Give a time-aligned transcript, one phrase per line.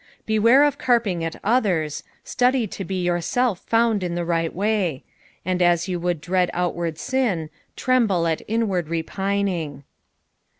[0.25, 5.03] Beware of carping at others, study to be yourself found in the right way;
[5.45, 9.83] and u you would dread outward sin, tremble at inward repining.